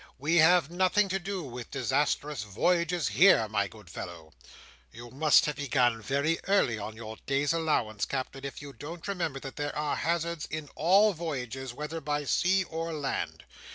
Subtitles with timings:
[0.17, 4.33] We have nothing to do with disastrous voyages here, my good fellow.
[4.91, 9.39] You must have begun very early on your day's allowance, Captain, if you don't remember
[9.41, 13.43] that there are hazards in all voyages, whether by sea or land.